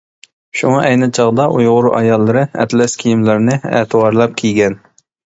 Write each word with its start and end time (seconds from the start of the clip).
شۇڭا 0.59 0.77
ئەينى 0.85 1.09
چاغدا 1.17 1.43
ئۇيغۇر 1.57 1.87
ئاياللىرى 1.99 2.45
ئەتلەس 2.63 2.97
كىيىملەرنى 3.03 3.59
ئەتىۋارلاپ 3.81 4.35
كىيگەن. 4.43 4.81